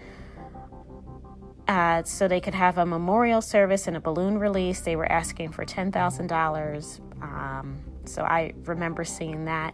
uh, 1.68 2.04
so 2.04 2.28
they 2.28 2.42
could 2.42 2.56
have 2.56 2.78
a 2.78 2.86
memorial 2.86 3.42
service 3.42 3.88
and 3.88 3.96
a 3.96 4.00
balloon 4.02 4.38
release. 4.40 4.82
They 4.82 4.96
were 4.96 5.10
asking 5.10 5.52
for 5.52 5.66
$10,000. 5.66 7.00
Um, 7.22 7.80
so 8.06 8.24
I 8.24 8.54
remember 8.66 9.06
seeing 9.06 9.46
that. 9.46 9.74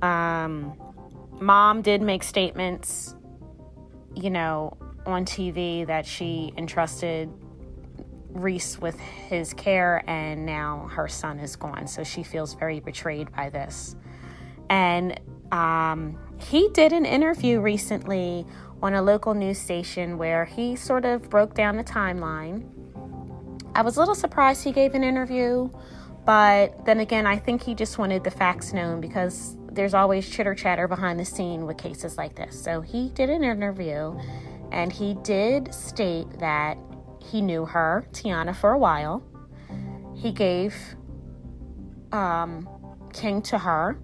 Um, 0.00 0.78
mom 1.40 1.82
did 1.82 2.00
make 2.00 2.22
statements, 2.22 3.14
you 4.14 4.30
know, 4.30 4.76
on 5.06 5.24
TV 5.24 5.86
that 5.86 6.06
she 6.06 6.52
entrusted 6.56 7.30
Reese 8.32 8.78
with 8.78 8.98
his 8.98 9.52
care, 9.54 10.04
and 10.06 10.46
now 10.46 10.88
her 10.92 11.08
son 11.08 11.38
is 11.38 11.56
gone. 11.56 11.86
So 11.86 12.04
she 12.04 12.22
feels 12.22 12.54
very 12.54 12.80
betrayed 12.80 13.32
by 13.32 13.50
this. 13.50 13.96
And 14.68 15.20
um, 15.52 16.16
he 16.38 16.68
did 16.68 16.92
an 16.92 17.04
interview 17.04 17.60
recently 17.60 18.46
on 18.82 18.94
a 18.94 19.02
local 19.02 19.34
news 19.34 19.58
station 19.58 20.16
where 20.16 20.44
he 20.44 20.76
sort 20.76 21.04
of 21.04 21.28
broke 21.28 21.54
down 21.54 21.76
the 21.76 21.84
timeline. 21.84 22.64
I 23.74 23.82
was 23.82 23.96
a 23.96 24.00
little 24.00 24.14
surprised 24.14 24.64
he 24.64 24.72
gave 24.72 24.94
an 24.94 25.04
interview, 25.04 25.70
but 26.24 26.84
then 26.86 27.00
again, 27.00 27.26
I 27.26 27.38
think 27.38 27.62
he 27.62 27.74
just 27.74 27.98
wanted 27.98 28.24
the 28.24 28.30
facts 28.30 28.72
known 28.72 29.00
because 29.00 29.56
there's 29.72 29.94
always 29.94 30.28
chitter 30.28 30.54
chatter 30.54 30.88
behind 30.88 31.18
the 31.18 31.24
scene 31.24 31.66
with 31.66 31.78
cases 31.78 32.18
like 32.18 32.34
this. 32.34 32.60
So 32.60 32.80
he 32.80 33.10
did 33.10 33.30
an 33.30 33.44
interview 33.44 34.18
And 34.72 34.92
he 34.92 35.14
did 35.22 35.74
state 35.74 36.30
that 36.38 36.78
he 37.20 37.40
knew 37.40 37.64
her, 37.64 38.06
Tiana, 38.12 38.54
for 38.54 38.72
a 38.72 38.78
while. 38.78 39.22
He 40.14 40.32
gave 40.32 40.74
um, 42.12 42.68
King 43.12 43.42
to 43.42 43.58
her. 43.58 43.98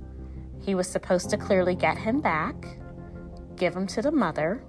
He 0.61 0.75
was 0.75 0.89
supposed 0.89 1.31
to 1.31 1.37
clearly 1.37 1.75
get 1.75 1.99
him 1.99 2.21
back, 2.21 2.57
give 3.57 3.75
him 3.75 3.87
to 3.89 4.03
the 4.03 4.11
mother, 4.11 4.63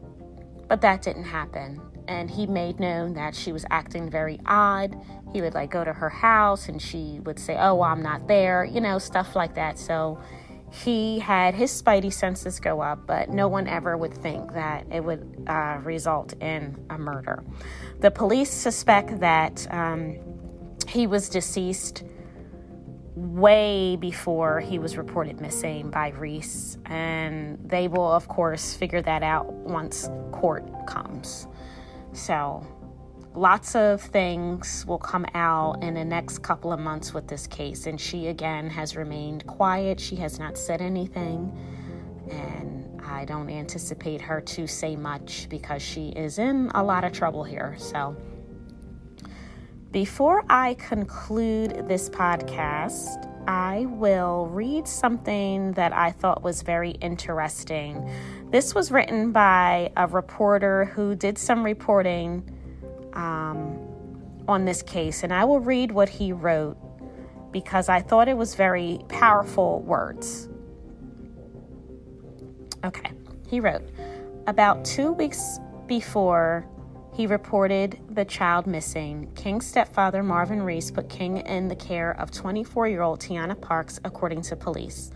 but 0.67 0.81
that 0.81 1.01
didn't 1.01 1.23
happen. 1.23 1.81
And 2.07 2.29
he 2.29 2.45
made 2.47 2.79
known 2.79 3.13
that 3.13 3.35
she 3.35 3.51
was 3.51 3.65
acting 3.69 4.09
very 4.09 4.39
odd. 4.45 4.95
He 5.33 5.41
would 5.41 5.53
like 5.53 5.71
go 5.71 5.83
to 5.83 5.93
her 5.93 6.09
house 6.09 6.69
and 6.69 6.81
she 6.81 7.19
would 7.23 7.39
say, 7.39 7.57
Oh, 7.59 7.75
well, 7.75 7.89
I'm 7.89 8.03
not 8.03 8.27
there, 8.27 8.63
you 8.63 8.79
know, 8.79 8.97
stuff 8.99 9.35
like 9.35 9.55
that. 9.55 9.77
So 9.77 10.21
he 10.84 11.19
had 11.19 11.55
his 11.55 11.81
spidey 11.81 12.12
senses 12.12 12.60
go 12.60 12.81
up, 12.81 13.07
but 13.07 13.29
no 13.29 13.48
one 13.48 13.67
ever 13.67 13.98
would 13.98 14.13
think 14.13 14.53
that 14.53 14.86
it 14.91 15.03
would 15.03 15.46
uh, 15.48 15.79
result 15.84 16.34
in 16.41 16.77
a 16.89 16.98
murder. 16.98 17.43
The 18.00 18.12
police 18.12 18.51
suspect 18.51 19.19
that 19.19 19.67
um, 19.72 20.17
he 20.88 21.07
was 21.07 21.29
deceased 21.29 22.03
way 23.15 23.96
before 23.96 24.60
he 24.60 24.77
was 24.77 24.98
reported 24.98 25.41
missing 25.41 25.89
by 25.89 26.10
Reese, 26.10 26.77
and 26.86 27.57
they 27.67 27.88
will, 27.88 28.12
of 28.12 28.27
course, 28.27 28.75
figure 28.75 29.01
that 29.01 29.24
out 29.24 29.51
once 29.51 30.10
court 30.31 30.69
comes. 30.86 31.48
So, 32.13 32.65
lots 33.36 33.75
of 33.75 34.01
things 34.01 34.86
will 34.88 34.98
come 34.98 35.25
out 35.34 35.84
in 35.84 35.93
the 35.93 36.05
next 36.05 36.39
couple 36.39 36.72
of 36.72 36.79
months 36.79 37.13
with 37.13 37.27
this 37.27 37.48
case, 37.48 37.86
and 37.86 38.00
she 38.00 38.27
again 38.27 38.69
has 38.69 38.96
remained 38.96 39.46
quiet. 39.48 40.00
She 40.00 40.15
has 40.17 40.39
not 40.39 40.57
said 40.57 40.81
anything, 40.81 41.51
and 42.29 43.01
I 43.03 43.25
don't 43.25 43.50
anticipate 43.50 44.22
her 44.22 44.41
to 44.41 44.67
say 44.67 44.96
much 44.96 45.48
because 45.50 45.81
she 45.81 46.10
is 46.10 46.39
in 46.39 46.72
a 46.75 46.84
lot 46.84 47.03
of 47.03 47.12
trouble 47.12 47.43
here. 47.43 47.75
So, 47.77 48.15
before 49.91 50.43
I 50.50 50.74
conclude 50.75 51.88
this 51.88 52.10
podcast, 52.10 53.25
I 53.48 53.86
will 53.86 54.48
read 54.48 54.88
something 54.88 55.72
that 55.74 55.93
I 55.93 56.12
thought 56.12 56.43
was 56.43 56.62
very 56.63 56.91
interesting. 56.91 58.12
This 58.51 58.75
was 58.75 58.91
written 58.91 59.31
by 59.31 59.91
a 59.96 60.05
reporter 60.05 60.86
who 60.86 61.15
did 61.15 61.38
some 61.38 61.63
reporting 61.63 62.56
um, 63.17 63.77
on 64.47 64.63
this 64.63 64.81
case, 64.81 65.24
and 65.24 65.33
I 65.33 65.43
will 65.43 65.59
read 65.59 65.91
what 65.91 66.07
he 66.07 66.31
wrote 66.31 66.77
because 67.51 67.89
I 67.89 68.01
thought 68.01 68.29
it 68.29 68.38
was 68.38 68.55
very 68.55 69.00
powerful 69.09 69.81
words. 69.81 70.47
Okay, 72.86 73.12
he 73.50 73.59
wrote 73.59 73.81
About 74.45 74.86
two 74.86 75.12
weeks 75.12 75.59
before 75.88 76.65
he 77.13 77.25
reported 77.25 78.00
the 78.12 78.24
child 78.24 78.67
missing. 78.67 79.31
King's 79.36 79.65
stepfather, 79.65 80.21
Marvin 80.21 80.62
Reese, 80.62 80.91
put 80.91 81.09
King 81.09 81.38
in 81.38 81.67
the 81.67 81.75
care 81.75 82.12
of 82.19 82.29
24 82.29 82.88
year 82.88 83.01
old 83.01 83.19
Tiana 83.19 83.59
Parks, 83.59 84.00
according 84.05 84.43
to 84.43 84.55
police. 84.55 85.12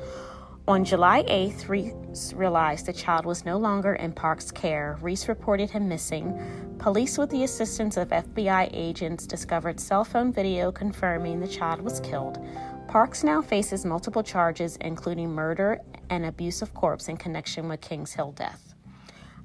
On 0.71 0.85
July 0.85 1.23
8th, 1.23 1.67
Reese 1.67 2.31
realized 2.31 2.85
the 2.85 2.93
child 2.93 3.25
was 3.25 3.43
no 3.43 3.57
longer 3.57 3.95
in 3.95 4.13
Parks' 4.13 4.51
care. 4.51 4.97
Reese 5.01 5.27
reported 5.27 5.69
him 5.69 5.89
missing. 5.89 6.39
Police, 6.79 7.17
with 7.17 7.29
the 7.29 7.43
assistance 7.43 7.97
of 7.97 8.07
FBI 8.07 8.69
agents, 8.71 9.27
discovered 9.27 9.81
cell 9.81 10.05
phone 10.05 10.31
video 10.31 10.71
confirming 10.71 11.41
the 11.41 11.47
child 11.49 11.81
was 11.81 11.99
killed. 11.99 12.39
Parks 12.87 13.21
now 13.21 13.41
faces 13.41 13.83
multiple 13.83 14.23
charges, 14.23 14.77
including 14.77 15.29
murder 15.29 15.81
and 16.09 16.25
abuse 16.25 16.61
of 16.61 16.73
corpse 16.73 17.09
in 17.09 17.17
connection 17.17 17.67
with 17.67 17.81
King's 17.81 18.13
Hill 18.13 18.31
death. 18.31 18.73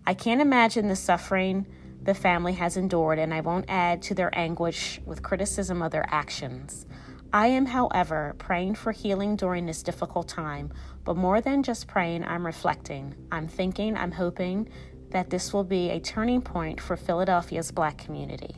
I 0.06 0.14
can't 0.14 0.40
imagine 0.40 0.86
the 0.86 0.94
suffering 0.94 1.66
the 2.00 2.14
family 2.14 2.52
has 2.52 2.76
endured, 2.76 3.18
and 3.18 3.34
I 3.34 3.40
won't 3.40 3.64
add 3.66 4.00
to 4.02 4.14
their 4.14 4.30
anguish 4.38 5.00
with 5.04 5.24
criticism 5.24 5.82
of 5.82 5.90
their 5.90 6.06
actions. 6.08 6.86
I 7.32 7.48
am, 7.48 7.66
however, 7.66 8.36
praying 8.38 8.76
for 8.76 8.92
healing 8.92 9.34
during 9.34 9.66
this 9.66 9.82
difficult 9.82 10.28
time, 10.28 10.72
but 11.06 11.16
more 11.16 11.40
than 11.40 11.62
just 11.62 11.86
praying, 11.86 12.24
I'm 12.24 12.44
reflecting. 12.44 13.14
I'm 13.32 13.48
thinking, 13.48 13.96
I'm 13.96 14.12
hoping 14.12 14.68
that 15.10 15.30
this 15.30 15.54
will 15.54 15.64
be 15.64 15.88
a 15.88 16.00
turning 16.00 16.42
point 16.42 16.80
for 16.80 16.96
Philadelphia's 16.96 17.70
black 17.70 17.96
community. 17.96 18.56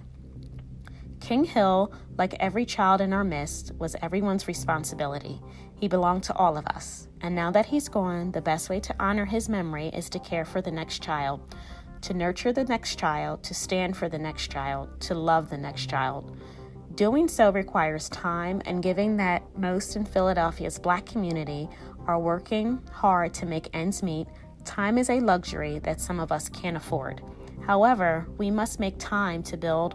King 1.20 1.44
Hill, 1.44 1.92
like 2.16 2.34
every 2.40 2.64
child 2.64 3.00
in 3.00 3.12
our 3.12 3.24
midst, 3.24 3.72
was 3.78 3.94
everyone's 4.02 4.48
responsibility. 4.48 5.40
He 5.78 5.86
belonged 5.86 6.24
to 6.24 6.34
all 6.34 6.56
of 6.56 6.66
us. 6.66 7.06
And 7.20 7.34
now 7.34 7.52
that 7.52 7.66
he's 7.66 7.88
gone, 7.88 8.32
the 8.32 8.40
best 8.40 8.68
way 8.68 8.80
to 8.80 8.94
honor 8.98 9.26
his 9.26 9.48
memory 9.48 9.88
is 9.88 10.08
to 10.10 10.18
care 10.18 10.44
for 10.44 10.60
the 10.60 10.72
next 10.72 11.02
child 11.02 11.54
to 12.02 12.14
nurture 12.14 12.52
the 12.52 12.64
next 12.64 12.98
child, 12.98 13.42
to 13.44 13.54
stand 13.54 13.96
for 13.96 14.08
the 14.08 14.18
next 14.18 14.50
child, 14.50 15.00
to 15.00 15.14
love 15.14 15.50
the 15.50 15.58
next 15.58 15.88
child. 15.88 16.36
Doing 16.94 17.28
so 17.28 17.50
requires 17.50 18.08
time 18.08 18.60
and 18.64 18.82
giving 18.82 19.16
that 19.16 19.42
most 19.56 19.96
in 19.96 20.04
Philadelphia's 20.04 20.78
black 20.78 21.06
community 21.06 21.68
are 22.08 22.18
working 22.18 22.82
hard 22.90 23.34
to 23.34 23.46
make 23.46 23.68
ends 23.74 24.02
meet, 24.02 24.26
time 24.64 24.98
is 24.98 25.10
a 25.10 25.20
luxury 25.20 25.78
that 25.80 26.00
some 26.00 26.18
of 26.18 26.32
us 26.32 26.48
can't 26.48 26.76
afford. 26.76 27.22
However, 27.64 28.26
we 28.38 28.50
must 28.50 28.80
make 28.80 28.98
time 28.98 29.42
to 29.44 29.56
build 29.56 29.94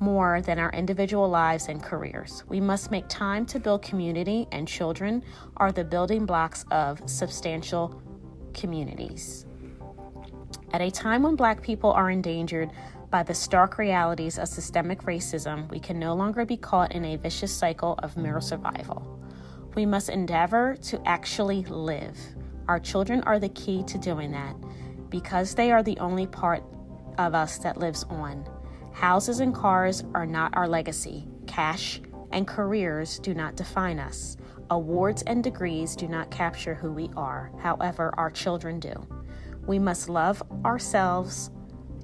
more 0.00 0.42
than 0.42 0.58
our 0.58 0.70
individual 0.72 1.28
lives 1.28 1.68
and 1.68 1.82
careers. 1.82 2.44
We 2.48 2.60
must 2.60 2.90
make 2.90 3.08
time 3.08 3.46
to 3.46 3.60
build 3.60 3.82
community, 3.82 4.46
and 4.52 4.68
children 4.68 5.22
are 5.56 5.72
the 5.72 5.84
building 5.84 6.26
blocks 6.26 6.64
of 6.70 7.00
substantial 7.08 8.02
communities. 8.52 9.46
At 10.72 10.80
a 10.80 10.90
time 10.90 11.22
when 11.22 11.36
black 11.36 11.62
people 11.62 11.92
are 11.92 12.10
endangered 12.10 12.70
by 13.10 13.22
the 13.22 13.34
stark 13.34 13.78
realities 13.78 14.38
of 14.38 14.48
systemic 14.48 15.02
racism, 15.02 15.70
we 15.70 15.78
can 15.78 15.98
no 15.98 16.14
longer 16.14 16.44
be 16.44 16.56
caught 16.56 16.92
in 16.92 17.04
a 17.04 17.16
vicious 17.16 17.52
cycle 17.52 17.94
of 18.02 18.16
mere 18.16 18.40
survival. 18.40 19.16
We 19.76 19.84
must 19.84 20.08
endeavor 20.08 20.74
to 20.84 21.06
actually 21.06 21.62
live. 21.64 22.16
Our 22.66 22.80
children 22.80 23.22
are 23.24 23.38
the 23.38 23.50
key 23.50 23.84
to 23.84 23.98
doing 23.98 24.32
that 24.32 24.56
because 25.10 25.54
they 25.54 25.70
are 25.70 25.82
the 25.82 25.98
only 25.98 26.26
part 26.26 26.64
of 27.18 27.34
us 27.34 27.58
that 27.58 27.76
lives 27.76 28.02
on. 28.04 28.48
Houses 28.92 29.40
and 29.40 29.54
cars 29.54 30.02
are 30.14 30.24
not 30.24 30.56
our 30.56 30.66
legacy. 30.66 31.28
Cash 31.46 32.00
and 32.32 32.48
careers 32.48 33.18
do 33.18 33.34
not 33.34 33.54
define 33.54 33.98
us. 33.98 34.38
Awards 34.70 35.22
and 35.26 35.44
degrees 35.44 35.94
do 35.94 36.08
not 36.08 36.30
capture 36.30 36.74
who 36.74 36.90
we 36.90 37.10
are. 37.14 37.52
However, 37.60 38.14
our 38.16 38.30
children 38.30 38.80
do. 38.80 39.06
We 39.66 39.78
must 39.78 40.08
love 40.08 40.42
ourselves 40.64 41.50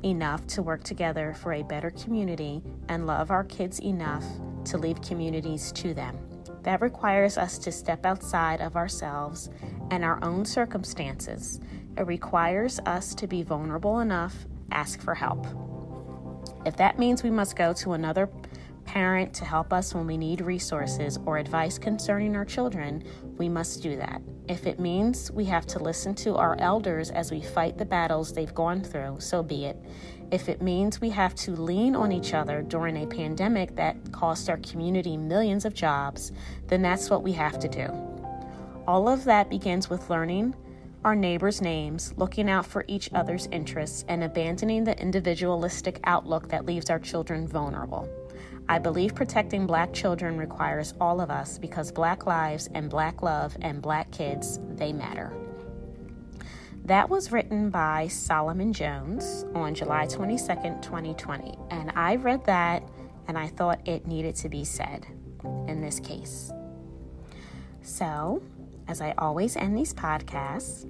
enough 0.04 0.46
to 0.48 0.62
work 0.62 0.85
together 0.85 1.32
for 1.32 1.54
a 1.54 1.62
better 1.62 1.90
community 1.90 2.62
and 2.90 3.06
love 3.06 3.30
our 3.30 3.44
kids 3.44 3.80
enough 3.80 4.24
to 4.66 4.76
leave 4.76 5.00
communities 5.00 5.72
to 5.72 5.94
them. 5.94 6.18
That 6.62 6.81
requires 6.81 7.37
us 7.37 7.59
to 7.59 7.72
step 7.72 8.07
outside 8.07 8.61
of 8.61 8.77
ourselves 8.77 9.51
and 9.90 10.05
our 10.05 10.22
own 10.22 10.44
circumstances. 10.44 11.61
It 11.96 12.07
requires 12.07 12.79
us 12.87 13.14
to 13.16 13.27
be 13.27 13.42
vulnerable 13.42 14.01
enough, 14.01 14.46
ask 14.70 15.01
for 15.01 15.14
help. 15.14 15.46
If 16.64 16.77
that 16.77 16.98
means 16.98 17.22
we 17.22 17.31
must 17.31 17.57
go 17.57 17.72
to 17.75 17.92
another 17.92 18.31
parent 18.85 19.33
to 19.35 19.44
help 19.44 19.72
us 19.72 19.94
when 19.94 20.07
we 20.07 20.16
need 20.16 20.40
resources 20.40 21.18
or 21.25 21.38
advice 21.38 21.79
concerning 21.79 22.37
our 22.37 22.44
children, 22.44 23.05
we 23.38 23.48
must 23.48 23.83
do 23.83 23.96
that. 23.96 24.22
If 24.48 24.66
it 24.66 24.81
means 24.81 25.31
we 25.31 25.44
have 25.46 25.66
to 25.66 25.79
listen 25.79 26.14
to 26.16 26.37
our 26.37 26.57
elders 26.59 27.11
as 27.11 27.31
we 27.31 27.40
fight 27.40 27.79
the 27.79 27.85
battles 27.85 28.33
they've 28.33 28.55
gone 28.55 28.83
through, 28.83 29.16
so 29.20 29.42
be 29.42 29.66
it. 29.66 29.77
If 30.33 30.49
it 30.49 30.62
means 30.62 30.99
we 30.99 31.11
have 31.11 31.35
to 31.37 31.53
lean 31.53 31.95
on 31.95 32.11
each 32.11 32.33
other 32.33 32.62
during 32.62 32.97
a 32.97 33.07
pandemic 33.07 33.77
that 33.77 34.12
cost 34.12 34.49
our 34.49 34.57
community 34.57 35.18
millions 35.18 35.66
of 35.66 35.75
jobs, 35.75 36.33
then 36.68 36.81
that's 36.81 37.11
what 37.11 37.23
we 37.23 37.33
have 37.33 37.59
to 37.61 37.68
do. 37.68 37.87
All 38.88 39.11
of 39.11 39.25
that 39.25 39.51
begins 39.51 39.90
with 39.90 40.09
learning 40.09 40.55
our 41.05 41.14
neighbors' 41.14 41.61
names, 41.61 42.14
looking 42.16 42.49
out 42.49 42.64
for 42.64 42.85
each 42.88 43.12
other's 43.12 43.47
interests, 43.51 44.05
and 44.09 44.25
abandoning 44.25 44.85
the 44.85 44.99
individualistic 44.99 46.01
outlook 46.05 46.49
that 46.49 46.64
leaves 46.64 46.88
our 46.88 46.99
children 46.99 47.47
vulnerable. 47.47 48.09
I 48.68 48.79
believe 48.79 49.14
protecting 49.14 49.66
black 49.66 49.92
children 49.92 50.38
requires 50.38 50.95
all 51.01 51.21
of 51.21 51.31
us 51.31 51.59
because 51.59 51.92
black 51.92 52.25
lives 52.25 52.71
and 52.75 52.88
black 52.88 53.21
love 53.21 53.57
and 53.61 53.83
black 53.83 54.11
kids, 54.12 54.61
they 54.77 54.92
matter. 54.92 55.41
That 56.85 57.09
was 57.09 57.31
written 57.31 57.71
by 57.71 58.09
Solomon 58.09 58.73
Jones 58.73 59.45
on 59.55 59.75
July 59.75 60.07
22nd, 60.07 60.83
2020. 60.83 61.57
And 61.71 61.92
I 61.95 62.16
read 62.16 62.45
that 62.47 62.83
and 63.29 63.38
I 63.38 63.47
thought 63.47 63.87
it 63.87 64.07
needed 64.07 64.35
to 64.37 64.49
be 64.49 64.64
said 64.64 65.07
in 65.68 65.81
this 65.81 66.01
case. 66.01 66.51
So, 67.83 68.42
as 68.88 69.01
I 69.01 69.14
always 69.16 69.57
end 69.57 69.77
these 69.77 69.95
podcasts, 69.95 70.85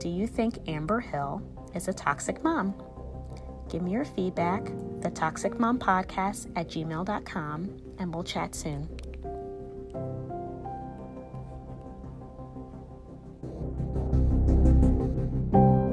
do 0.00 0.08
you 0.08 0.26
think 0.26 0.68
Amber 0.68 1.00
Hill 1.00 1.40
is 1.74 1.86
a 1.86 1.92
toxic 1.92 2.42
mom? 2.42 2.74
Give 3.70 3.82
me 3.82 3.92
your 3.92 4.04
feedback, 4.04 4.64
the 5.00 5.10
Toxic 5.10 5.60
Mom 5.60 5.78
Podcast 5.78 6.50
at 6.56 6.68
gmail.com, 6.68 7.76
and 7.98 8.14
we'll 8.14 8.24
chat 8.24 8.54
soon. 8.54 8.88